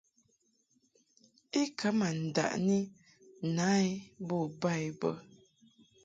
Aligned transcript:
I 1.61 1.63
ka 1.77 1.89
ma 1.97 2.09
ndaʼni 2.25 2.79
na 3.55 3.67
i 3.87 3.89
bo 4.27 4.39
ba 4.61 4.71
i 4.87 4.89
bə. 4.99 5.11